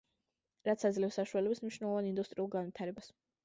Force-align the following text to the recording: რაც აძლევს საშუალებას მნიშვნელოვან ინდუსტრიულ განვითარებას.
რაც 0.69 0.85
აძლევს 0.89 1.19
საშუალებას 1.21 1.63
მნიშვნელოვან 1.67 2.11
ინდუსტრიულ 2.11 2.53
განვითარებას. 2.61 3.17